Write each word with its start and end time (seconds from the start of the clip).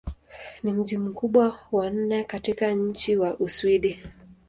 Ni 0.63 0.73
mji 0.73 0.97
mkubwa 0.97 1.59
wa 1.71 1.89
nne 1.89 2.23
katika 2.23 2.71
nchi 2.71 3.17
wa 3.17 3.37
Uswidi. 3.39 3.99